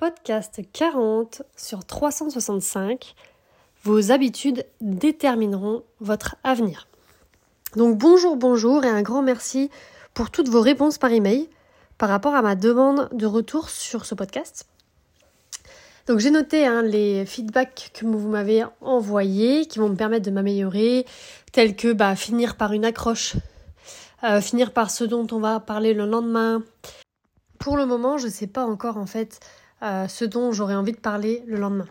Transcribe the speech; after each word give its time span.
Podcast 0.00 0.62
40 0.72 1.42
sur 1.58 1.84
365. 1.84 3.14
Vos 3.82 4.12
habitudes 4.12 4.64
détermineront 4.80 5.82
votre 6.00 6.36
avenir. 6.42 6.88
Donc 7.76 7.98
bonjour, 7.98 8.36
bonjour 8.36 8.82
et 8.86 8.88
un 8.88 9.02
grand 9.02 9.20
merci 9.20 9.68
pour 10.14 10.30
toutes 10.30 10.48
vos 10.48 10.62
réponses 10.62 10.96
par 10.96 11.12
email 11.12 11.50
par 11.98 12.08
rapport 12.08 12.34
à 12.34 12.40
ma 12.40 12.54
demande 12.54 13.10
de 13.12 13.26
retour 13.26 13.68
sur 13.68 14.06
ce 14.06 14.14
podcast. 14.14 14.64
Donc 16.06 16.20
j'ai 16.20 16.30
noté 16.30 16.66
hein, 16.66 16.80
les 16.80 17.26
feedbacks 17.26 17.90
que 17.92 18.06
vous 18.06 18.30
m'avez 18.30 18.64
envoyés 18.80 19.66
qui 19.66 19.80
vont 19.80 19.90
me 19.90 19.96
permettre 19.96 20.24
de 20.24 20.30
m'améliorer, 20.30 21.04
tels 21.52 21.76
que 21.76 21.92
bah, 21.92 22.16
finir 22.16 22.56
par 22.56 22.72
une 22.72 22.86
accroche, 22.86 23.36
euh, 24.24 24.40
finir 24.40 24.72
par 24.72 24.90
ce 24.90 25.04
dont 25.04 25.26
on 25.30 25.40
va 25.40 25.60
parler 25.60 25.92
le 25.92 26.06
lendemain. 26.06 26.62
Pour 27.58 27.76
le 27.76 27.84
moment, 27.84 28.16
je 28.16 28.28
ne 28.28 28.32
sais 28.32 28.46
pas 28.46 28.64
encore 28.64 28.96
en 28.96 29.04
fait 29.04 29.40
euh, 29.82 30.08
ce 30.08 30.24
dont 30.24 30.52
j'aurais 30.52 30.74
envie 30.74 30.92
de 30.92 30.98
parler 30.98 31.42
le 31.46 31.56
lendemain. 31.56 31.88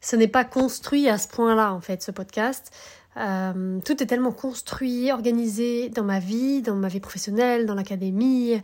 Ce 0.00 0.16
n'est 0.16 0.28
pas 0.28 0.44
construit 0.44 1.08
à 1.08 1.18
ce 1.18 1.28
point-là 1.28 1.72
en 1.72 1.80
fait 1.80 2.02
ce 2.02 2.10
podcast. 2.10 2.70
Euh, 3.16 3.78
tout 3.84 4.02
est 4.02 4.06
tellement 4.06 4.32
construit, 4.32 5.12
organisé 5.12 5.88
dans 5.88 6.02
ma 6.02 6.18
vie, 6.18 6.62
dans 6.62 6.74
ma 6.74 6.88
vie 6.88 7.00
professionnelle, 7.00 7.64
dans 7.64 7.74
l'académie, 7.74 8.60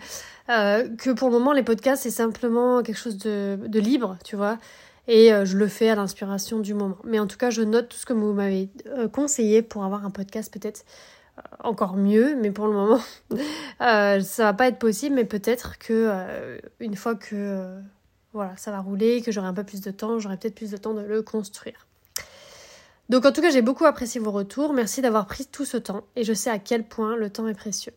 euh, 0.49 0.89
que 0.97 1.11
pour 1.11 1.29
le 1.29 1.39
moment 1.39 1.53
les 1.53 1.63
podcasts 1.63 2.03
c'est 2.03 2.11
simplement 2.11 2.83
quelque 2.83 2.99
chose 2.99 3.17
de, 3.19 3.79
libre, 3.79 4.19
tu 4.25 4.37
vois. 4.37 4.59
Et 5.09 5.33
euh, 5.33 5.45
je 5.45 5.57
le 5.57 5.67
fais 5.67 5.89
à 5.89 5.95
l'inspiration 5.95 6.61
du 6.61 6.75
moment. 6.75 6.99
Mais 7.05 7.19
en 7.19 7.27
tout 7.27 7.37
cas, 7.37 7.51
je 7.51 7.63
note 7.63 7.89
tout 7.89 7.97
ce 7.97 8.07
que 8.07 8.13
vous 8.13 8.33
m'avez 8.33 8.69
euh, 8.87 9.09
conseillé 9.09 9.61
pour 9.61 9.85
avoir 9.85 10.05
un 10.05 10.11
podcast 10.11 10.53
peut-être 10.53 10.85
euh, 11.39 11.43
encore 11.65 11.97
mieux. 11.97 12.37
Mais 12.41 12.53
pour 12.53 12.67
le 12.69 12.75
moment, 12.75 13.01
ça 13.81 14.45
va 14.45 14.53
pas 14.53 14.69
être 14.69 14.79
possible. 14.79 15.17
Mais 15.17 15.25
peut-être 15.25 15.79
que 15.79 16.61
une 16.79 16.95
fois 16.95 17.17
que 17.17 17.81
voilà, 18.33 18.57
ça 18.57 18.71
va 18.71 18.81
rouler, 18.81 19.23
que 19.23 19.33
j'aurai 19.33 19.49
un 19.49 19.55
peu 19.55 19.65
plus 19.65 19.81
de 19.81 19.91
temps, 19.91 20.19
j'aurai 20.19 20.37
peut-être 20.37 20.55
plus 20.55 20.71
de 20.71 20.77
temps 20.77 20.95
de 20.95 21.03
le 21.03 21.23
construire. 21.23 21.87
Donc 23.09 23.27
en 23.27 23.33
tout 23.33 23.43
cas, 23.43 23.51
j'ai 23.51 23.63
beaucoup 23.63 23.87
apprécié 23.87 24.21
vos 24.21 24.31
retours. 24.31 24.73
Merci 24.73 25.03
d'avoir 25.03 25.27
pris 25.27 25.45
tout 25.45 25.65
ce 25.65 25.77
temps 25.77 26.05
et 26.15 26.23
je 26.23 26.33
sais 26.33 26.49
à 26.49 26.61
quel 26.61 26.85
point 26.85 27.17
le 27.17 27.29
temps 27.29 27.49
est 27.49 27.55
précieux. 27.55 27.93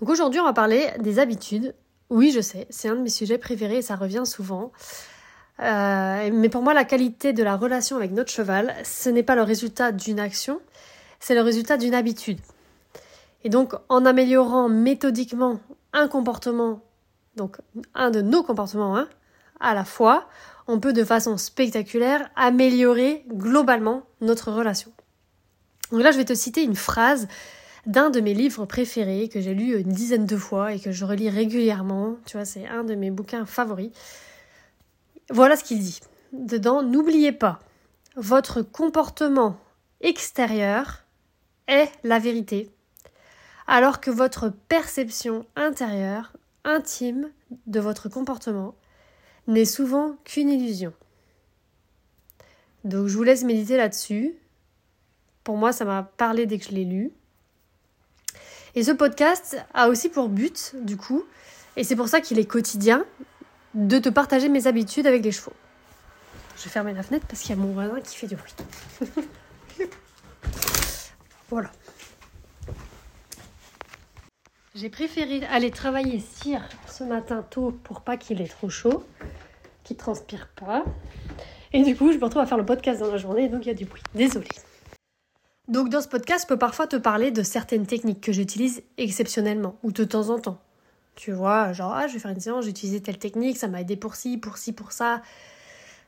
Donc 0.00 0.08
aujourd'hui, 0.08 0.40
on 0.40 0.44
va 0.44 0.54
parler 0.54 0.88
des 1.00 1.18
habitudes. 1.18 1.74
Oui, 2.08 2.32
je 2.34 2.40
sais, 2.40 2.66
c'est 2.70 2.88
un 2.88 2.94
de 2.94 3.00
mes 3.00 3.10
sujets 3.10 3.38
préférés 3.38 3.78
et 3.78 3.82
ça 3.82 3.96
revient 3.96 4.22
souvent. 4.24 4.72
Euh, 5.60 6.30
mais 6.32 6.48
pour 6.48 6.62
moi, 6.62 6.72
la 6.72 6.84
qualité 6.84 7.32
de 7.34 7.42
la 7.42 7.56
relation 7.56 7.96
avec 7.96 8.12
notre 8.12 8.30
cheval, 8.30 8.74
ce 8.84 9.10
n'est 9.10 9.22
pas 9.22 9.34
le 9.34 9.42
résultat 9.42 9.92
d'une 9.92 10.18
action, 10.18 10.60
c'est 11.20 11.34
le 11.34 11.42
résultat 11.42 11.76
d'une 11.76 11.94
habitude. 11.94 12.38
Et 13.44 13.50
donc, 13.50 13.74
en 13.90 14.06
améliorant 14.06 14.70
méthodiquement 14.70 15.60
un 15.92 16.08
comportement, 16.08 16.80
donc 17.36 17.58
un 17.94 18.10
de 18.10 18.20
nos 18.20 18.42
comportements 18.42 18.96
hein, 18.96 19.08
à 19.60 19.74
la 19.74 19.84
fois, 19.84 20.28
on 20.66 20.80
peut 20.80 20.92
de 20.92 21.04
façon 21.04 21.36
spectaculaire 21.36 22.30
améliorer 22.36 23.24
globalement 23.28 24.02
notre 24.20 24.52
relation. 24.52 24.92
Donc 25.90 26.02
là, 26.02 26.10
je 26.10 26.16
vais 26.16 26.24
te 26.24 26.34
citer 26.34 26.62
une 26.62 26.76
phrase 26.76 27.28
d'un 27.86 28.10
de 28.10 28.20
mes 28.20 28.34
livres 28.34 28.64
préférés 28.64 29.28
que 29.28 29.40
j'ai 29.40 29.54
lu 29.54 29.78
une 29.78 29.92
dizaine 29.92 30.26
de 30.26 30.36
fois 30.36 30.72
et 30.72 30.80
que 30.80 30.90
je 30.90 31.04
relis 31.04 31.28
régulièrement. 31.28 32.16
Tu 32.24 32.36
vois, 32.36 32.46
c'est 32.46 32.66
un 32.66 32.84
de 32.84 32.94
mes 32.94 33.10
bouquins 33.10 33.44
favoris. 33.44 33.90
Voilà 35.30 35.56
ce 35.56 35.64
qu'il 35.64 35.80
dit. 35.80 36.00
Dedans, 36.32 36.82
n'oubliez 36.82 37.32
pas, 37.32 37.60
votre 38.16 38.62
comportement 38.62 39.56
extérieur 40.00 41.04
est 41.68 41.90
la 42.02 42.18
vérité, 42.18 42.70
alors 43.66 44.00
que 44.00 44.10
votre 44.10 44.50
perception 44.68 45.46
intérieure, 45.56 46.32
intime 46.64 47.30
de 47.66 47.80
votre 47.80 48.08
comportement, 48.08 48.74
n'est 49.46 49.64
souvent 49.64 50.16
qu'une 50.24 50.50
illusion. 50.50 50.92
Donc 52.84 53.06
je 53.08 53.16
vous 53.16 53.22
laisse 53.22 53.44
méditer 53.44 53.76
là-dessus. 53.76 54.34
Pour 55.42 55.56
moi, 55.56 55.72
ça 55.72 55.84
m'a 55.84 56.02
parlé 56.02 56.46
dès 56.46 56.58
que 56.58 56.64
je 56.64 56.70
l'ai 56.70 56.84
lu. 56.84 57.10
Et 58.74 58.82
ce 58.82 58.90
podcast 58.90 59.56
a 59.72 59.88
aussi 59.88 60.08
pour 60.08 60.28
but, 60.28 60.74
du 60.80 60.96
coup, 60.96 61.24
et 61.76 61.84
c'est 61.84 61.96
pour 61.96 62.08
ça 62.08 62.20
qu'il 62.20 62.38
est 62.38 62.44
quotidien, 62.44 63.04
de 63.74 63.98
te 63.98 64.08
partager 64.08 64.48
mes 64.48 64.66
habitudes 64.66 65.06
avec 65.06 65.24
les 65.24 65.32
chevaux. 65.32 65.52
Je 66.56 66.64
vais 66.64 66.70
fermer 66.70 66.92
la 66.92 67.02
fenêtre 67.02 67.26
parce 67.26 67.40
qu'il 67.40 67.50
y 67.50 67.58
a 67.58 67.62
mon 67.62 67.72
voisin 67.72 68.00
qui 68.00 68.16
fait 68.16 68.26
du 68.26 68.36
bruit. 68.36 68.54
voilà. 71.50 71.70
J'ai 74.74 74.88
préféré 74.88 75.46
aller 75.52 75.70
travailler 75.70 76.18
cire 76.18 76.68
ce 76.88 77.04
matin 77.04 77.46
tôt 77.48 77.70
pour 77.84 78.00
pas 78.00 78.16
qu'il 78.16 78.40
ait 78.40 78.48
trop 78.48 78.68
chaud, 78.68 79.04
qu'il 79.84 79.96
transpire 79.96 80.48
pas. 80.48 80.84
Et 81.72 81.84
du 81.84 81.94
coup, 81.94 82.10
je 82.10 82.18
me 82.18 82.24
retrouve 82.24 82.42
à 82.42 82.46
faire 82.46 82.58
le 82.58 82.66
podcast 82.66 82.98
dans 82.98 83.10
la 83.10 83.16
journée, 83.16 83.48
donc 83.48 83.64
il 83.64 83.68
y 83.68 83.70
a 83.70 83.74
du 83.74 83.84
bruit. 83.84 84.02
Désolée. 84.16 84.48
Donc 85.68 85.90
dans 85.90 86.00
ce 86.00 86.08
podcast, 86.08 86.42
je 86.42 86.48
peux 86.48 86.58
parfois 86.58 86.88
te 86.88 86.96
parler 86.96 87.30
de 87.30 87.44
certaines 87.44 87.86
techniques 87.86 88.20
que 88.20 88.32
j'utilise 88.32 88.82
exceptionnellement 88.98 89.78
ou 89.84 89.92
de 89.92 90.02
temps 90.02 90.30
en 90.30 90.40
temps. 90.40 90.58
Tu 91.14 91.30
vois, 91.30 91.72
genre, 91.72 91.94
ah, 91.94 92.08
je 92.08 92.14
vais 92.14 92.18
faire 92.18 92.32
une 92.32 92.40
séance, 92.40 92.64
j'ai 92.64 92.70
utilisé 92.70 93.00
telle 93.00 93.18
technique, 93.18 93.56
ça 93.56 93.68
m'a 93.68 93.80
aidé 93.80 93.94
pour 93.94 94.16
ci, 94.16 94.38
pour 94.38 94.58
ci, 94.58 94.72
pour 94.72 94.90
ça. 94.90 95.22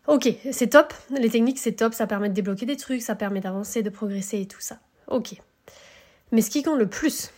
Ok, 0.09 0.29
c'est 0.51 0.71
top. 0.71 0.93
Les 1.11 1.31
techniques, 1.31 1.61
c'est 1.61 1.75
top, 1.75 1.95
ça 1.95 2.09
permet 2.09 2.31
de 2.31 2.35
débloquer 2.35 2.67
des 2.67 2.77
trucs, 2.77 3.03
ça 3.03 3.15
permet 3.15 3.41
d'avancer, 3.41 3.85
de 3.85 3.91
progresser 3.91 4.41
et 4.41 4.47
tout 4.47 4.61
ça. 4.61 4.81
Ok. 5.07 5.37
Mais 6.33 6.43
ce 6.43 6.51
qui 6.51 6.65
compte 6.65 6.79
le 6.79 6.89
plus, 6.89 7.31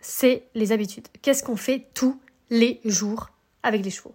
c'est 0.00 0.44
les 0.54 0.72
habitudes. 0.72 1.08
Qu'est-ce 1.22 1.42
qu'on 1.42 1.56
fait 1.56 1.88
tous 1.94 2.20
les 2.50 2.80
jours 2.84 3.30
avec 3.62 3.84
les 3.84 3.90
chevaux? 3.90 4.14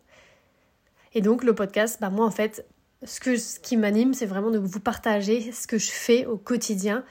Et 1.13 1.21
donc 1.21 1.43
le 1.43 1.53
podcast, 1.53 1.97
bah 2.01 2.09
moi 2.09 2.25
en 2.25 2.31
fait, 2.31 2.65
ce, 3.03 3.37
ce 3.37 3.59
qui 3.59 3.77
m'anime, 3.77 4.13
c'est 4.13 4.25
vraiment 4.25 4.51
de 4.51 4.57
vous 4.57 4.79
partager 4.79 5.51
ce 5.51 5.67
que 5.67 5.77
je 5.77 5.91
fais 5.91 6.25
au 6.25 6.37
quotidien 6.37 7.03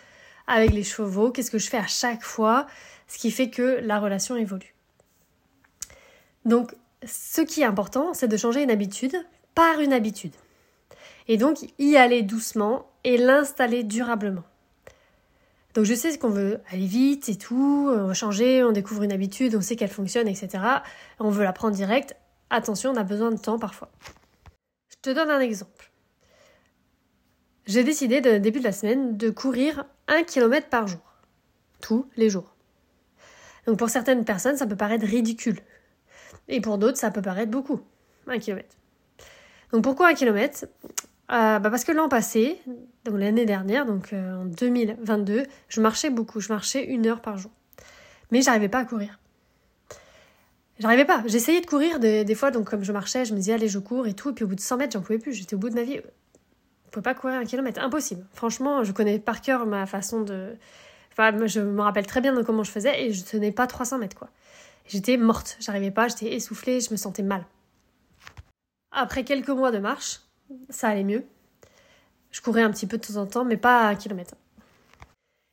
avec 0.47 0.73
les 0.73 0.83
chevaux, 0.83 1.31
qu'est-ce 1.31 1.51
que 1.51 1.59
je 1.59 1.69
fais 1.69 1.79
à 1.79 1.87
chaque 1.87 2.23
fois, 2.23 2.67
ce 3.07 3.19
qui 3.19 3.31
fait 3.31 3.51
que 3.51 3.81
la 3.83 4.01
relation 4.01 4.37
évolue. 4.37 4.75
Donc 6.45 6.75
ce 7.05 7.41
qui 7.41 7.63
est 7.63 7.67
important, 7.67 8.15
c'est 8.15 8.29
de 8.29 8.37
changer 8.37 8.63
une 8.63 8.71
habitude 8.71 9.17
par 9.55 9.81
une 9.81 9.93
habitude. 9.93 10.35
Et 11.29 11.37
donc 11.37 11.59
y 11.79 11.97
aller 11.97 12.23
doucement 12.23 12.91
et 13.05 13.17
l'installer 13.17 13.85
durablement. 13.85 14.45
Donc 15.75 15.85
je 15.85 15.95
sais 15.95 16.17
qu'on 16.19 16.29
veut 16.29 16.61
aller 16.71 16.87
vite 16.87 17.29
et 17.29 17.37
tout, 17.37 17.91
on 17.91 18.09
veut 18.09 18.15
changer, 18.15 18.63
on 18.63 18.73
découvre 18.73 19.03
une 19.03 19.13
habitude, 19.13 19.55
on 19.57 19.61
sait 19.61 19.77
qu'elle 19.77 19.89
fonctionne, 19.89 20.29
etc. 20.29 20.63
On 21.19 21.31
veut 21.31 21.45
la 21.45 21.53
prendre 21.53 21.75
direct. 21.75 22.15
Attention, 22.51 22.91
on 22.91 22.97
a 22.97 23.05
besoin 23.05 23.31
de 23.31 23.39
temps 23.39 23.59
parfois. 23.59 23.91
Je 24.91 24.97
te 25.01 25.11
donne 25.11 25.31
un 25.31 25.41
exemple. 25.41 25.91
J'ai 27.67 27.85
décidé, 27.85 28.21
de, 28.21 28.39
début 28.39 28.59
de 28.59 28.65
la 28.65 28.73
semaine, 28.73 29.17
de 29.17 29.31
courir 29.31 29.87
un 30.09 30.25
kilomètre 30.25 30.69
par 30.69 30.89
jour. 30.89 31.01
Tous 31.81 32.07
les 32.17 32.29
jours. 32.29 32.55
Donc 33.67 33.79
pour 33.79 33.89
certaines 33.89 34.25
personnes, 34.25 34.57
ça 34.57 34.67
peut 34.67 34.77
paraître 34.77 35.07
ridicule. 35.07 35.61
Et 36.49 36.61
pour 36.61 36.79
d'autres, 36.79 36.99
ça 36.99 37.11
peut 37.11 37.23
paraître 37.23 37.51
beaucoup. 37.51 37.81
Un 38.27 38.39
kilomètre. 38.39 38.77
Donc 39.73 39.85
pourquoi 39.85 40.09
un 40.09 40.15
kilomètre? 40.15 40.67
Euh, 41.33 41.59
bah 41.59 41.71
Parce 41.71 41.85
que 41.85 41.93
l'an 41.93 42.09
passé, 42.09 42.61
donc 43.05 43.19
l'année 43.19 43.47
dernière, 43.47 43.87
donc 43.87 44.13
euh, 44.13 44.43
en 44.43 44.45
2022, 44.45 45.45
je 45.69 45.81
marchais 45.81 46.11
beaucoup. 46.11 46.41
Je 46.41 46.53
marchais 46.53 46.85
une 46.85 47.07
heure 47.07 47.21
par 47.21 47.39
jour. 47.39 47.51
Mais 48.31 48.43
j'arrivais 48.43 48.69
pas 48.69 48.81
à 48.81 48.85
courir. 48.85 49.19
J'arrivais 50.79 51.05
pas. 51.05 51.23
J'essayais 51.27 51.61
de 51.61 51.67
courir 51.67 52.01
des, 52.01 52.35
fois, 52.35 52.51
donc 52.51 52.69
comme 52.69 52.83
je 52.83 52.93
marchais, 52.93 53.25
je 53.25 53.33
me 53.33 53.39
disais 53.39 53.53
allez, 53.53 53.69
je 53.69 53.79
cours 53.79 54.07
et 54.07 54.15
tout. 54.15 54.31
Et 54.31 54.33
puis 54.33 54.45
au 54.45 54.49
bout 54.49 54.55
de 54.55 54.61
100 54.61 54.77
mètres, 54.79 54.93
j'en 54.93 55.01
pouvais 55.01 55.19
plus. 55.19 55.33
J'étais 55.33 55.55
au 55.55 55.59
bout 55.59 55.71
de 55.71 55.75
ma 55.75 55.83
vie. 55.83 56.01
Je 56.87 56.91
pouvais 56.91 57.03
pas 57.03 57.15
courir 57.15 57.37
un 57.37 57.45
kilomètre. 57.45 57.81
Impossible. 57.81 58.27
Franchement, 58.33 58.85
je 58.85 58.93
connais 58.93 59.19
par 59.19 59.41
cœur 59.41 59.67
ma 59.67 59.87
façon 59.87 60.23
de. 60.23 60.57
Enfin, 61.13 61.47
je 61.47 61.61
me 61.61 61.83
rappelle 61.83 62.07
très 62.07 62.21
bien 62.21 62.35
de 62.35 62.43
comment 62.43 62.65
je 62.65 62.71
faisais 62.71 63.05
et 63.05 63.13
je 63.13 63.23
tenais 63.23 63.53
pas 63.53 63.67
300 63.67 63.99
mètres, 63.99 64.17
quoi. 64.17 64.29
J'étais 64.87 65.17
morte. 65.17 65.57
J'arrivais 65.61 65.91
pas, 65.91 66.09
j'étais 66.09 66.35
essoufflée, 66.35 66.81
je 66.81 66.91
me 66.91 66.97
sentais 66.97 67.23
mal. 67.23 67.45
Après 68.91 69.25
quelques 69.25 69.51
mois 69.51 69.71
de 69.71 69.79
marche, 69.79 70.21
ça 70.69 70.89
allait 70.89 71.05
mieux. 71.05 71.25
Je 72.31 72.41
courais 72.41 72.63
un 72.63 72.71
petit 72.71 72.87
peu 72.87 72.99
de 72.99 73.07
temps 73.07 73.17
en 73.17 73.27
temps, 73.27 73.45
mais 73.45 73.57
pas 73.57 73.89
à 73.89 73.95
kilomètre. 73.95 74.35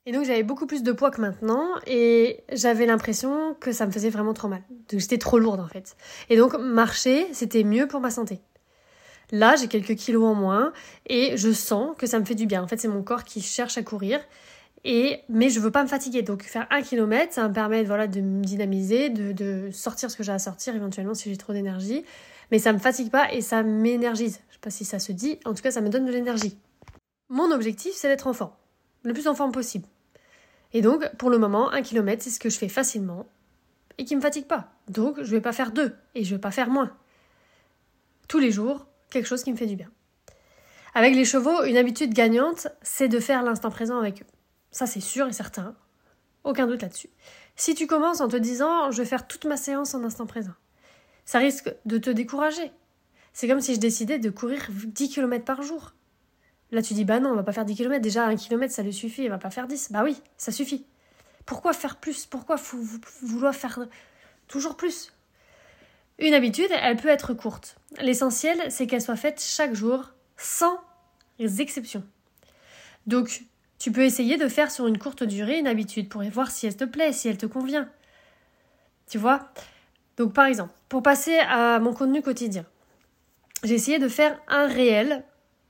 Et 0.06 0.12
donc 0.12 0.26
j'avais 0.26 0.44
beaucoup 0.44 0.66
plus 0.66 0.82
de 0.82 0.92
poids 0.92 1.12
que 1.12 1.22
maintenant 1.22 1.68
et 1.86 2.44
j'avais 2.52 2.86
l'impression 2.86 3.56
que 3.60 3.72
ça 3.72 3.86
me 3.86 3.92
faisait 3.92 4.10
vraiment 4.10 4.34
trop 4.34 4.48
mal. 4.48 4.64
Donc 4.90 5.00
j'étais 5.00 5.18
trop 5.18 5.38
lourde 5.38 5.60
en 5.60 5.68
fait. 5.68 5.96
Et 6.30 6.38
donc 6.38 6.56
marcher, 6.58 7.28
c'était 7.34 7.64
mieux 7.64 7.88
pour 7.88 8.00
ma 8.00 8.10
santé. 8.10 8.40
Là, 9.32 9.56
j'ai 9.56 9.68
quelques 9.68 9.96
kilos 9.96 10.24
en 10.24 10.34
moins 10.34 10.74
et 11.06 11.38
je 11.38 11.52
sens 11.52 11.96
que 11.98 12.08
ça 12.08 12.20
me 12.20 12.26
fait 12.26 12.34
du 12.34 12.48
bien. 12.48 12.64
En 12.64 12.68
fait, 12.68 12.78
c'est 12.78 12.88
mon 12.88 13.04
corps 13.04 13.24
qui 13.24 13.42
cherche 13.42 13.78
à 13.78 13.84
courir. 13.84 14.20
Et, 14.86 15.20
mais 15.28 15.50
je 15.50 15.60
veux 15.60 15.70
pas 15.70 15.84
me 15.84 15.90
fatiguer. 15.90 16.24
Donc 16.24 16.42
faire 16.42 16.66
un 16.72 16.82
kilomètre, 16.82 17.34
ça 17.34 17.48
me 17.48 17.54
permet 17.54 17.84
voilà, 17.84 18.08
de 18.08 18.22
me 18.22 18.44
dynamiser, 18.44 19.10
de, 19.10 19.34
de 19.34 19.70
sortir 19.72 20.10
ce 20.10 20.18
que 20.18 20.24
j'ai 20.24 20.32
à 20.32 20.40
sortir 20.40 20.76
éventuellement 20.76 21.14
si 21.14 21.30
j'ai 21.30 21.38
trop 21.38 21.54
d'énergie 21.54 22.04
mais 22.52 22.60
ça 22.60 22.74
me 22.74 22.80
fatigue 22.80 23.10
pas 23.10 23.32
et 23.34 23.42
ça 23.42 23.64
m'énergise. 23.64 24.40
Sais 24.60 24.62
pas 24.62 24.70
si 24.72 24.84
ça 24.84 25.00
se 25.00 25.14
dit, 25.14 25.40
en 25.46 25.54
tout 25.54 25.64
cas 25.64 25.72
ça 25.72 25.80
me 25.80 25.88
donne 25.88 26.06
de 26.06 26.12
l'énergie. 26.12 26.58
Mon 27.30 27.50
objectif 27.50 27.94
c'est 27.94 28.10
d'être 28.10 28.28
en 28.28 28.34
forme, 28.34 28.52
le 29.04 29.14
plus 29.14 29.30
en 29.30 29.36
forme 29.36 29.54
possible. 29.54 29.88
Et 30.74 30.82
donc 30.82 31.10
pour 31.16 31.30
le 31.30 31.38
moment, 31.38 31.72
un 31.72 31.82
kilomètre 31.82 32.24
c'est 32.24 32.30
ce 32.30 32.42
que 32.42 32.50
je 32.50 32.58
fais 32.58 32.68
facilement 32.68 33.26
et 33.98 34.04
qui 34.04 34.18
me 34.18 34.22
fatigue 34.22 34.48
pas. 34.48 34.74
Donc 34.90 35.24
je 35.24 35.32
vais 35.32 35.40
pas 35.40 35.54
faire 35.54 35.72
deux 35.72 35.96
et 36.14 36.26
je 36.26 36.36
vais 36.36 36.42
pas 36.42 36.52
faire 36.52 36.70
moins. 36.70 36.92
tous 38.28 38.40
les 38.40 38.52
jours 38.52 38.86
quelque 39.10 39.28
chose 39.28 39.44
qui 39.44 39.52
me 39.54 39.58
fait 39.58 39.66
du 39.66 39.78
bien. 39.78 39.90
Avec 40.94 41.16
les 41.16 41.24
chevaux, 41.24 41.64
une 41.64 41.78
habitude 41.78 42.14
gagnante, 42.14 42.68
c'est 42.82 43.08
de 43.08 43.22
faire 43.22 43.44
l'instant 43.44 43.72
présent 43.72 43.98
avec 43.98 44.24
eux. 44.24 44.26
Ça, 44.72 44.86
c'est 44.86 45.00
sûr 45.00 45.26
et 45.28 45.34
certain. 45.34 45.74
Aucun 46.44 46.68
doute 46.68 46.82
là-dessus. 46.82 47.10
Si 47.56 47.76
tu 47.76 47.88
commences 47.88 48.20
en 48.20 48.28
te 48.28 48.36
disant 48.36 48.92
je 48.92 48.98
vais 49.02 49.08
faire 49.08 49.26
toute 49.26 49.46
ma 49.46 49.56
séance 49.56 49.94
en 49.94 50.04
instant 50.04 50.26
présent, 50.26 50.54
ça 51.24 51.40
risque 51.40 51.74
de 51.86 51.98
te 51.98 52.10
décourager. 52.10 52.72
C'est 53.34 53.48
comme 53.48 53.62
si 53.62 53.76
je 53.76 53.80
décidais 53.80 54.20
de 54.20 54.30
courir 54.30 54.68
10 54.70 55.10
km 55.10 55.46
par 55.46 55.62
jour. 55.62 55.94
Là, 56.72 56.82
tu 56.82 56.94
dis 56.94 57.06
bah 57.06 57.20
non, 57.20 57.32
on 57.32 57.36
va 57.36 57.44
pas 57.44 57.54
faire 57.54 57.66
10 57.66 57.76
km. 57.76 58.02
Déjà, 58.02 58.26
un 58.26 58.36
km, 58.36 58.74
ça 58.74 58.84
lui 58.84 58.94
suffit, 58.94 59.28
on 59.28 59.30
va 59.30 59.38
pas 59.38 59.50
faire 59.50 59.68
10. 59.68 59.92
Bah 59.92 60.04
oui, 60.04 60.22
ça 60.38 60.52
suffit. 60.52 60.86
Pourquoi 61.46 61.74
faire 61.74 61.98
plus? 61.98 62.26
Pourquoi 62.26 62.58
vouloir 63.22 63.56
faire 63.56 63.88
toujours 64.48 64.78
plus? 64.78 65.14
Une 66.20 66.34
habitude, 66.34 66.70
elle 66.82 66.98
peut 66.98 67.08
être 67.08 67.34
courte. 67.34 67.78
L'essentiel, 68.02 68.72
c'est 68.72 68.88
qu'elle 68.88 69.02
soit 69.02 69.16
faite 69.16 69.42
chaque 69.42 69.74
jour, 69.74 70.12
sans 70.38 70.78
exceptions. 71.40 72.04
Donc, 73.08 73.44
tu 73.80 73.92
peux 73.92 74.04
essayer 74.04 74.36
de 74.38 74.50
faire 74.50 74.70
sur 74.70 74.86
une 74.86 75.00
courte 75.00 75.24
durée 75.24 75.58
une 75.58 75.68
habitude 75.68 76.10
pour 76.10 76.22
voir 76.24 76.52
si 76.52 76.68
elle 76.68 76.76
te 76.76 76.84
plaît, 76.84 77.14
si 77.14 77.30
elle 77.30 77.38
te 77.38 77.46
convient. 77.46 77.90
Tu 79.10 79.18
vois? 79.18 79.50
Donc, 80.18 80.34
par 80.34 80.46
exemple, 80.46 80.74
pour 80.90 81.02
passer 81.02 81.40
à 81.40 81.80
mon 81.80 81.94
contenu 81.94 82.22
quotidien, 82.22 82.66
j'ai 83.64 83.76
essayé 83.76 84.00
de 84.00 84.08
faire 84.08 84.40
un 84.48 84.68
réel 84.68 85.24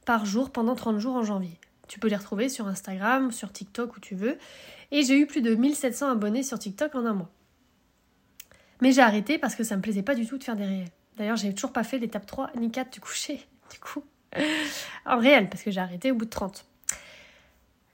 par 0.05 0.25
jour 0.25 0.51
pendant 0.51 0.75
30 0.75 0.99
jours 0.99 1.15
en 1.15 1.23
janvier. 1.23 1.59
Tu 1.87 1.99
peux 1.99 2.07
les 2.07 2.15
retrouver 2.15 2.49
sur 2.49 2.67
Instagram, 2.67 3.31
sur 3.31 3.51
TikTok, 3.51 3.97
où 3.97 3.99
tu 3.99 4.15
veux. 4.15 4.37
Et 4.91 5.03
j'ai 5.03 5.17
eu 5.17 5.25
plus 5.25 5.41
de 5.41 5.55
1700 5.55 6.09
abonnés 6.09 6.43
sur 6.43 6.59
TikTok 6.59 6.93
en 6.95 7.05
un 7.05 7.13
mois. 7.13 7.29
Mais 8.81 8.91
j'ai 8.91 9.01
arrêté 9.01 9.37
parce 9.37 9.55
que 9.55 9.63
ça 9.63 9.75
me 9.75 9.81
plaisait 9.81 10.03
pas 10.03 10.15
du 10.15 10.25
tout 10.25 10.37
de 10.37 10.43
faire 10.43 10.55
des 10.55 10.65
réels. 10.65 10.91
D'ailleurs, 11.17 11.35
j'ai 11.35 11.53
toujours 11.53 11.73
pas 11.73 11.83
fait 11.83 11.97
l'étape 11.97 12.25
3 12.25 12.51
ni 12.57 12.71
4 12.71 12.93
du 12.93 12.99
coucher. 12.99 13.45
Du 13.71 13.77
coup, 13.79 14.03
en 15.05 15.19
réel, 15.19 15.47
parce 15.47 15.61
que 15.61 15.69
j'ai 15.69 15.79
arrêté 15.79 16.09
au 16.09 16.15
bout 16.15 16.25
de 16.25 16.31
30. 16.31 16.65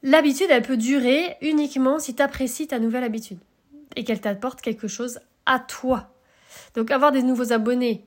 L'habitude, 0.04 0.48
elle 0.50 0.62
peut 0.62 0.78
durer 0.78 1.36
uniquement 1.42 2.00
si 2.00 2.16
tu 2.16 2.22
apprécies 2.22 2.68
ta 2.68 2.80
nouvelle 2.80 3.04
habitude 3.04 3.40
et 3.98 4.06
qu'elle 4.06 4.22
t'apporte 4.22 4.62
quelque 4.62 4.88
chose 4.88 5.20
à 5.46 5.60
toi. 5.60 6.14
Donc 6.76 6.92
avoir 6.92 7.12
des 7.12 7.24
nouveaux 7.24 7.52
abonnés, 7.52 8.06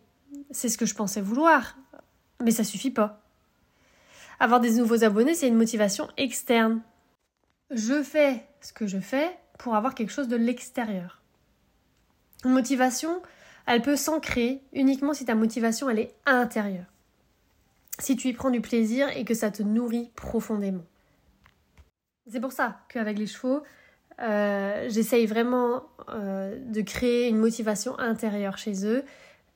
c'est 0.50 0.68
ce 0.68 0.78
que 0.78 0.86
je 0.86 0.94
pensais 0.94 1.20
vouloir, 1.20 1.76
mais 2.42 2.50
ça 2.50 2.64
suffit 2.64 2.90
pas. 2.90 3.22
Avoir 4.40 4.60
des 4.60 4.72
nouveaux 4.72 5.04
abonnés, 5.04 5.34
c'est 5.34 5.48
une 5.48 5.56
motivation 5.56 6.08
externe. 6.16 6.80
Je 7.70 8.02
fais 8.02 8.46
ce 8.60 8.72
que 8.72 8.86
je 8.86 8.98
fais 8.98 9.36
pour 9.58 9.74
avoir 9.74 9.94
quelque 9.94 10.12
chose 10.12 10.28
de 10.28 10.36
l'extérieur. 10.36 11.20
Une 12.44 12.52
motivation, 12.52 13.20
elle 13.66 13.82
peut 13.82 13.96
s'ancrer 13.96 14.62
uniquement 14.72 15.12
si 15.12 15.24
ta 15.24 15.34
motivation, 15.34 15.90
elle 15.90 15.98
est 15.98 16.14
intérieure 16.24 16.86
si 17.98 18.16
tu 18.16 18.28
y 18.28 18.32
prends 18.32 18.50
du 18.50 18.60
plaisir 18.60 19.08
et 19.16 19.24
que 19.24 19.34
ça 19.34 19.50
te 19.50 19.62
nourrit 19.62 20.10
profondément. 20.14 20.84
C'est 22.30 22.40
pour 22.40 22.52
ça 22.52 22.80
qu'avec 22.88 23.18
les 23.18 23.26
chevaux, 23.26 23.62
euh, 24.20 24.86
j'essaye 24.88 25.26
vraiment 25.26 25.84
euh, 26.10 26.58
de 26.66 26.80
créer 26.82 27.28
une 27.28 27.38
motivation 27.38 27.98
intérieure 27.98 28.58
chez 28.58 28.86
eux 28.86 29.04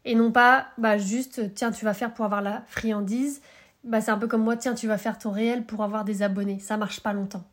et 0.05 0.15
non 0.15 0.33
pas 0.33 0.69
bah, 0.79 0.99
juste 0.99 1.55
tiens 1.55 1.71
tu 1.71 1.85
vas 1.85 1.95
faire 1.95 2.13
pour 2.15 2.25
avoir 2.25 2.43
la 2.43 2.63
friandise. 2.67 3.41
Bah, 3.85 4.01
c'est 4.01 4.11
un 4.11 4.19
peu 4.19 4.29
comme 4.29 4.43
moi 4.43 4.57
tiens 4.57 4.75
tu 4.75 4.87
vas 4.87 4.99
faire 4.99 5.19
ton 5.19 5.31
réel 5.31 5.65
pour 5.65 5.83
avoir 5.83 6.05
des 6.05 6.23
abonnés. 6.23 6.59
Ça 6.59 6.77
marche 6.77 7.01
pas 7.01 7.13
longtemps. 7.13 7.45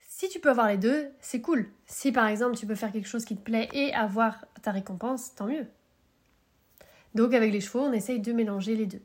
Si 0.00 0.28
tu 0.28 0.40
peux 0.40 0.48
avoir 0.50 0.68
les 0.68 0.78
deux, 0.78 1.10
c'est 1.20 1.40
cool. 1.40 1.68
Si 1.86 2.10
par 2.10 2.26
exemple 2.26 2.56
tu 2.56 2.66
peux 2.66 2.74
faire 2.74 2.92
quelque 2.92 3.08
chose 3.08 3.24
qui 3.24 3.36
te 3.36 3.42
plaît 3.42 3.68
et 3.72 3.92
avoir 3.94 4.46
ta 4.62 4.70
récompense, 4.70 5.34
tant 5.34 5.46
mieux. 5.46 5.66
Donc 7.14 7.34
avec 7.34 7.52
les 7.52 7.60
chevaux, 7.60 7.80
on 7.80 7.92
essaye 7.92 8.20
de 8.20 8.32
mélanger 8.32 8.76
les 8.76 8.86
deux. 8.86 9.02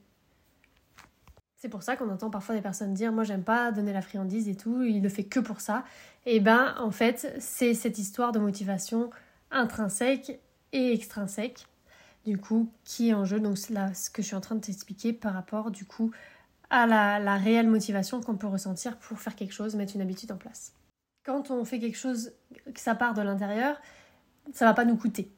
C'est 1.58 1.70
pour 1.70 1.84
ça 1.84 1.96
qu'on 1.96 2.10
entend 2.10 2.30
parfois 2.30 2.56
des 2.56 2.62
personnes 2.62 2.94
dire 2.94 3.12
moi 3.12 3.24
j'aime 3.24 3.44
pas 3.44 3.72
donner 3.72 3.94
la 3.94 4.02
friandise 4.02 4.50
et 4.50 4.56
tout, 4.56 4.82
il 4.82 5.04
le 5.04 5.10
fait 5.10 5.26
que 5.26 5.40
pour 5.40 5.62
ça. 5.62 5.84
Et 6.26 6.38
eh 6.38 6.40
ben 6.40 6.76
en 6.80 6.92
fait 6.92 7.36
c'est 7.40 7.74
cette 7.74 7.98
histoire 8.00 8.32
de 8.32 8.40
motivation 8.40 9.12
intrinsèque 9.52 10.40
et 10.72 10.94
extrinsèque 10.94 11.68
du 12.26 12.38
coup 12.38 12.72
qui 12.84 13.10
est 13.10 13.14
en 13.14 13.26
jeu. 13.26 13.40
Donc 13.40 13.58
là 13.70 13.94
ce 13.94 14.10
que 14.10 14.22
je 14.22 14.28
suis 14.28 14.36
en 14.36 14.42
train 14.42 14.56
de 14.56 14.62
t'expliquer 14.62 15.14
par 15.14 15.34
rapport 15.34 15.72
du 15.72 15.86
coup 15.86 16.12
à 16.70 16.86
la, 16.88 17.20
la 17.20 17.36
réelle 17.36 17.68
motivation 17.68 18.22
qu'on 18.22 18.38
peut 18.38 18.48
ressentir 18.48 18.98
pour 18.98 19.20
faire 19.20 19.36
quelque 19.36 19.54
chose, 19.54 19.76
mettre 19.76 19.96
une 19.96 20.02
habitude 20.02 20.32
en 20.32 20.38
place. 20.38 20.74
Quand 21.26 21.52
on 21.52 21.66
fait 21.66 21.80
quelque 21.80 21.98
chose 21.98 22.34
que 22.74 22.80
ça 22.80 22.96
part 22.96 23.14
de 23.14 23.22
l'intérieur, 23.22 23.80
ça 24.54 24.66
va 24.66 24.74
pas 24.74 24.86
nous 24.86 24.98
coûter. 24.98 25.32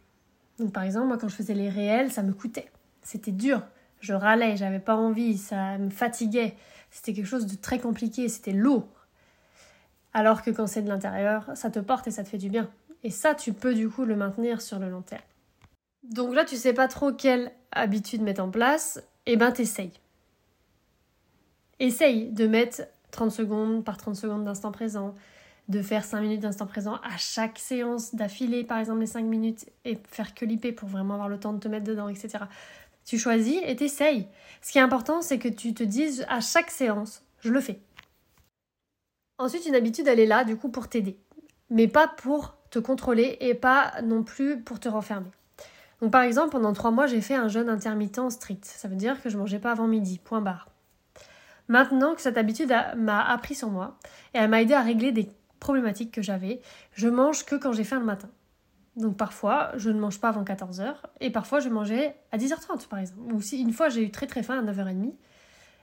Donc 0.59 0.71
par 0.71 0.83
exemple 0.83 1.07
moi 1.07 1.17
quand 1.17 1.27
je 1.27 1.35
faisais 1.35 1.55
les 1.55 1.69
réels 1.69 2.11
ça 2.11 2.23
me 2.23 2.33
coûtait. 2.33 2.71
C'était 3.01 3.31
dur 3.31 3.61
je 4.03 4.13
râlais, 4.13 4.57
j'avais 4.57 4.79
pas 4.79 4.97
envie, 4.97 5.37
ça 5.37 5.77
me 5.77 5.89
fatiguait. 5.89 6.55
C'était 6.91 7.13
quelque 7.13 7.25
chose 7.25 7.47
de 7.47 7.55
très 7.55 7.79
compliqué, 7.79 8.27
c'était 8.27 8.51
lourd. 8.51 8.87
Alors 10.13 10.43
que 10.43 10.51
quand 10.51 10.67
c'est 10.67 10.81
de 10.81 10.89
l'intérieur, 10.89 11.49
ça 11.55 11.71
te 11.71 11.79
porte 11.79 12.07
et 12.07 12.11
ça 12.11 12.23
te 12.23 12.29
fait 12.29 12.37
du 12.37 12.49
bien. 12.49 12.69
Et 13.03 13.09
ça, 13.09 13.33
tu 13.33 13.53
peux 13.53 13.73
du 13.73 13.89
coup 13.89 14.03
le 14.03 14.15
maintenir 14.15 14.61
sur 14.61 14.77
le 14.77 14.89
long 14.89 15.01
terme. 15.01 15.21
Donc 16.03 16.35
là, 16.35 16.45
tu 16.45 16.57
sais 16.57 16.73
pas 16.73 16.87
trop 16.87 17.13
quelle 17.13 17.51
habitude 17.71 18.21
mettre 18.21 18.43
en 18.43 18.49
place, 18.49 18.97
et 19.25 19.33
eh 19.33 19.37
ben 19.37 19.51
t'essayes. 19.51 19.93
Essaye 21.79 22.29
de 22.29 22.45
mettre 22.45 22.83
30 23.11 23.31
secondes 23.31 23.83
par 23.85 23.97
30 23.97 24.15
secondes 24.15 24.43
d'instant 24.43 24.71
présent, 24.71 25.15
de 25.69 25.81
faire 25.81 26.03
5 26.03 26.21
minutes 26.21 26.41
d'instant 26.41 26.67
présent 26.67 26.95
à 26.95 27.17
chaque 27.17 27.57
séance 27.57 28.15
d'affilée, 28.15 28.63
par 28.63 28.79
exemple 28.79 28.99
les 28.99 29.07
5 29.07 29.23
minutes, 29.23 29.65
et 29.85 29.97
faire 30.09 30.35
que 30.35 30.45
l'IP 30.45 30.75
pour 30.75 30.89
vraiment 30.89 31.13
avoir 31.13 31.29
le 31.29 31.39
temps 31.39 31.53
de 31.53 31.59
te 31.59 31.67
mettre 31.69 31.85
dedans, 31.85 32.09
etc. 32.09 32.45
Tu 33.05 33.17
choisis 33.17 33.59
et 33.65 33.75
t'essayes. 33.75 34.27
Ce 34.61 34.71
qui 34.71 34.77
est 34.77 34.81
important, 34.81 35.21
c'est 35.21 35.39
que 35.39 35.47
tu 35.47 35.73
te 35.73 35.83
dises 35.83 36.25
à 36.27 36.41
chaque 36.41 36.69
séance, 36.69 37.23
je 37.39 37.49
le 37.49 37.61
fais. 37.61 37.79
Ensuite, 39.37 39.65
une 39.65 39.75
habitude, 39.75 40.07
elle 40.07 40.19
est 40.19 40.25
là, 40.25 40.43
du 40.43 40.57
coup, 40.57 40.69
pour 40.69 40.89
t'aider. 40.89 41.17
Mais 41.69 41.87
pas 41.87 42.07
pour 42.07 42.55
te 42.69 42.79
contrôler 42.79 43.37
et 43.39 43.55
pas 43.55 44.01
non 44.03 44.23
plus 44.23 44.61
pour 44.61 44.79
te 44.79 44.89
renfermer. 44.89 45.31
Donc, 46.01 46.11
par 46.11 46.21
exemple, 46.21 46.51
pendant 46.51 46.73
trois 46.73 46.91
mois, 46.91 47.07
j'ai 47.07 47.21
fait 47.21 47.35
un 47.35 47.47
jeûne 47.47 47.69
intermittent 47.69 48.29
strict. 48.29 48.65
Ça 48.65 48.87
veut 48.87 48.95
dire 48.95 49.21
que 49.21 49.29
je 49.29 49.37
mangeais 49.37 49.59
pas 49.59 49.71
avant 49.71 49.87
midi, 49.87 50.19
point 50.19 50.41
barre. 50.41 50.69
Maintenant 51.67 52.13
que 52.13 52.21
cette 52.21 52.37
habitude 52.37 52.73
m'a 52.97 53.23
appris 53.23 53.55
sur 53.55 53.69
moi 53.69 53.97
et 54.33 54.37
elle 54.39 54.49
m'a 54.49 54.61
aidé 54.61 54.73
à 54.73 54.81
régler 54.81 55.11
des 55.11 55.29
problématiques 55.59 56.11
que 56.11 56.21
j'avais, 56.21 56.61
je 56.93 57.07
mange 57.07 57.45
que 57.45 57.55
quand 57.55 57.71
j'ai 57.71 57.85
faim 57.85 57.99
le 57.99 58.05
matin. 58.05 58.29
Donc 58.95 59.17
parfois, 59.17 59.71
je 59.75 59.89
ne 59.89 59.99
mange 59.99 60.19
pas 60.19 60.29
avant 60.29 60.43
14h 60.43 60.95
et 61.19 61.31
parfois 61.31 61.59
je 61.59 61.69
mangeais 61.69 62.15
à 62.31 62.37
10h30 62.37 62.87
par 62.87 62.99
exemple. 62.99 63.33
Ou 63.33 63.41
si 63.41 63.59
une 63.61 63.73
fois 63.73 63.89
j'ai 63.89 64.03
eu 64.03 64.11
très 64.11 64.27
très 64.27 64.43
faim 64.43 64.59
à 64.59 64.71
9h30, 64.71 65.13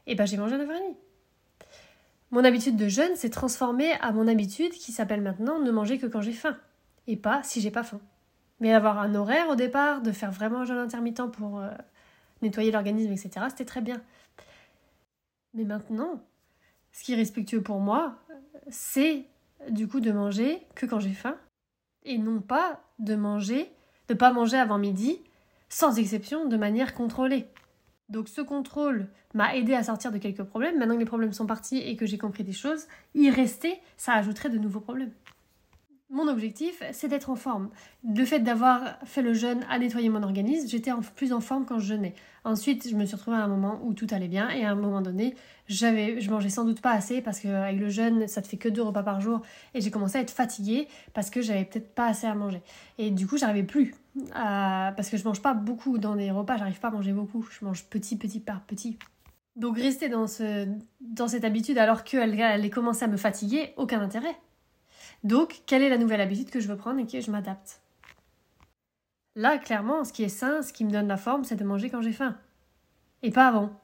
et 0.07 0.15
ben 0.15 0.27
j'ai 0.27 0.37
mangé 0.37 0.55
à 0.55 0.59
9h30. 0.59 0.97
Mon 2.31 2.45
habitude 2.45 2.77
de 2.77 2.89
jeûne 2.89 3.17
s'est 3.17 3.31
transformée 3.31 3.93
à 4.01 4.13
mon 4.13 4.29
habitude 4.29 4.73
qui 4.73 4.93
s'appelle 4.93 5.21
maintenant 5.21 5.59
ne 5.59 5.71
manger 5.73 5.99
que 5.99 6.07
quand 6.07 6.21
j'ai 6.21 6.33
faim 6.33 6.57
et 7.09 7.17
pas 7.17 7.43
si 7.43 7.61
j'ai 7.61 7.73
pas 7.73 7.83
faim. 7.83 8.01
Mais 8.61 8.73
avoir 8.73 8.99
un 8.99 9.15
horaire 9.15 9.49
au 9.49 9.57
départ, 9.57 10.03
de 10.03 10.13
faire 10.13 10.31
vraiment 10.31 10.61
un 10.61 10.65
jeûne 10.65 10.79
intermittent 10.79 11.27
pour 11.33 11.61
euh, 11.61 11.71
nettoyer 12.43 12.71
l'organisme, 12.71 13.13
etc., 13.13 13.47
c'était 13.49 13.65
très 13.65 13.81
bien. 13.81 14.01
Mais 15.55 15.65
maintenant, 15.65 16.23
ce 16.93 17.05
qui 17.05 17.13
est 17.15 17.17
respectueux 17.17 17.63
pour 17.63 17.81
moi, 17.81 18.17
c'est 18.69 19.25
du 19.69 19.89
coup 19.89 20.01
de 20.01 20.13
manger 20.13 20.63
que 20.75 20.87
quand 20.87 21.01
j'ai 21.01 21.13
faim 21.13 21.37
et 22.05 22.19
non 22.19 22.41
pas 22.41 22.81
de 22.99 23.15
manger, 23.15 23.71
de 24.09 24.15
pas 24.15 24.33
manger 24.33 24.57
avant 24.57 24.79
midi, 24.79 25.21
sans 25.69 25.99
exception, 25.99 26.47
de 26.47 26.57
manière 26.57 26.95
contrôlée. 26.95 27.47
Donc 28.09 28.29
ce 28.29 28.41
contrôle 28.41 29.07
m'a 29.35 29.55
aidé 29.55 29.75
à 29.75 29.85
sortir 29.85 30.11
de 30.11 30.19
quelques 30.19 30.43
problèmes. 30.43 30.79
Maintenant 30.79 30.95
que 30.95 31.01
les 31.01 31.07
problèmes 31.07 31.33
sont 31.33 31.47
partis 31.47 31.79
et 31.79 31.97
que 31.97 32.07
j'ai 32.07 32.19
compris 32.19 32.43
des 32.43 32.53
choses, 32.53 32.87
y 33.15 33.31
rester, 33.31 33.81
ça 33.97 34.15
ajouterait 34.15 34.51
de 34.51 34.59
nouveaux 34.59 34.81
problèmes. 34.81 35.13
Mon 36.13 36.27
objectif, 36.27 36.83
c'est 36.91 37.07
d'être 37.07 37.31
en 37.31 37.37
forme. 37.37 37.71
Le 38.05 38.25
fait 38.25 38.41
d'avoir 38.41 38.99
fait 39.05 39.23
le 39.23 39.33
jeûne 39.33 39.65
à 39.71 39.79
nettoyer 39.79 40.09
mon 40.09 40.25
organisme, 40.25 40.67
j'étais 40.67 40.91
plus 41.15 41.33
en 41.33 41.41
forme 41.41 41.65
quand 41.65 41.79
je 41.79 41.87
jeûnais. 41.87 42.15
Ensuite, 42.43 42.89
je 42.91 42.97
me 42.97 43.05
suis 43.05 43.15
retrouvée 43.15 43.37
à 43.37 43.45
un 43.45 43.49
moment 43.49 43.81
où 43.85 43.95
tout 43.95 44.09
allait 44.11 44.27
bien 44.27 44.51
et 44.51 44.65
à 44.65 44.73
un 44.73 44.75
moment 44.75 45.03
donné, 45.03 45.37
j'avais, 45.69 46.21
je 46.21 46.29
mangeais 46.29 46.49
sans 46.49 46.65
doute 46.65 46.81
pas 46.81 46.91
assez 46.91 47.23
parce 47.23 47.39
qu'avec 47.39 47.79
le 47.79 47.89
jeûne, 47.89 48.27
ça 48.27 48.43
te 48.43 48.49
fait 48.49 48.57
que 48.57 48.69
deux 48.69 48.83
repas 48.83 49.05
par 49.05 49.21
jour 49.21 49.43
et 49.73 49.81
j'ai 49.81 49.93
commencé 49.93 50.19
à 50.19 50.21
être 50.21 50.33
fatiguée 50.33 50.89
parce 51.15 51.31
que 51.31 51.43
j'avais 51.43 51.65
peut-être 51.65 51.95
pas 51.95 52.07
assez 52.07 52.27
à 52.27 52.35
manger. 52.35 52.63
Et 52.99 53.13
du 53.13 53.29
coup, 53.29 53.37
j'arrivais 53.37 53.63
plus 53.63 53.95
parce 54.35 55.11
que 55.11 55.17
je 55.17 55.23
mange 55.23 55.41
pas 55.41 55.55
beaucoup 55.55 55.99
dans 55.99 56.17
des 56.17 56.33
repas, 56.33 56.57
j'arrive 56.57 56.81
pas 56.81 56.89
à 56.89 56.93
manger 56.93 57.13
beaucoup. 57.13 57.47
Je 57.53 57.65
mange 57.65 57.85
petit, 57.85 58.17
petit 58.17 58.41
par 58.41 58.63
petit. 58.63 58.99
Donc 59.55 59.79
rester 59.79 60.09
dans, 60.09 60.27
ce, 60.27 60.67
dans 61.01 61.29
cette 61.29 61.45
habitude 61.45 61.79
alors 61.79 62.03
qu'elle 62.03 62.41
elle 62.41 62.69
commencé 62.71 63.05
à 63.05 63.09
me 63.09 63.17
fatiguer, 63.17 63.75
aucun 63.77 64.01
intérêt. 64.01 64.35
Donc, 65.23 65.63
quelle 65.67 65.83
est 65.83 65.89
la 65.89 65.99
nouvelle 65.99 66.21
habitude 66.21 66.51
que 66.51 66.61
je 66.61 66.69
veux 66.69 66.77
prendre 66.77 67.01
et 67.01 67.07
que 67.07 67.21
je 67.21 67.31
m'adapte? 67.31 67.81
Là, 69.37 69.59
clairement, 69.59 70.05
ce 70.05 70.13
qui 70.13 70.23
est 70.23 70.29
sain, 70.29 70.63
ce 70.63 70.73
qui 70.73 70.85
me 70.85 70.91
donne 70.91 71.09
la 71.09 71.17
forme, 71.17 71.45
c'est 71.45 71.57
de 71.57 71.65
manger 71.65 71.91
quand 71.91 72.03
j'ai 72.03 72.13
faim. 72.13 72.37
Et 73.23 73.31
pas 73.31 73.49
avant. 73.49 73.79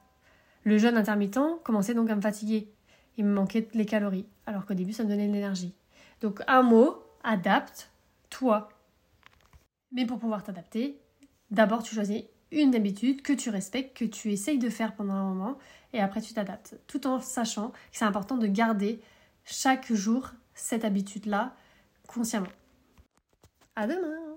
Le 0.63 0.77
jeûne 0.77 0.97
intermittent 0.97 1.39
commençait 1.63 1.93
donc 1.93 2.09
à 2.09 2.15
me 2.15 2.21
fatiguer. 2.21 2.71
Il 3.17 3.25
me 3.25 3.33
manquait 3.33 3.67
les 3.73 3.85
calories, 3.85 4.27
alors 4.45 4.65
qu'au 4.65 4.73
début, 4.73 4.93
ça 4.93 5.03
me 5.03 5.09
donnait 5.09 5.27
de 5.27 5.33
l'énergie. 5.33 5.73
Donc, 6.21 6.41
un 6.47 6.63
mot, 6.63 7.03
adapte-toi. 7.23 8.69
Mais 9.91 10.05
pour 10.05 10.19
pouvoir 10.19 10.43
t'adapter, 10.43 10.99
d'abord, 11.51 11.83
tu 11.83 11.95
choisis 11.95 12.23
une 12.51 12.75
habitude 12.75 13.21
que 13.21 13.33
tu 13.33 13.49
respectes, 13.49 13.97
que 13.97 14.05
tu 14.05 14.31
essayes 14.31 14.59
de 14.59 14.69
faire 14.69 14.95
pendant 14.95 15.13
un 15.13 15.33
moment 15.33 15.57
et 15.93 15.99
après 15.99 16.21
tu 16.21 16.33
t'adaptes. 16.33 16.79
Tout 16.87 17.07
en 17.07 17.19
sachant 17.19 17.69
que 17.69 17.77
c'est 17.91 18.05
important 18.05 18.37
de 18.37 18.47
garder 18.47 19.01
chaque 19.43 19.91
jour 19.93 20.31
cette 20.57 20.83
habitude-là 20.83 21.55
consciemment. 22.07 22.47
À 23.75 23.87
demain 23.87 24.36